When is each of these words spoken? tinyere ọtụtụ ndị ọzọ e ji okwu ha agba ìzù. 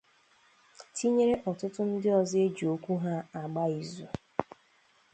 tinyere 0.95 1.33
ọtụtụ 1.49 1.81
ndị 1.89 2.09
ọzọ 2.19 2.37
e 2.45 2.47
ji 2.55 2.65
okwu 2.73 2.93
ha 3.03 3.13
agba 3.39 3.63
ìzù. 3.79 4.05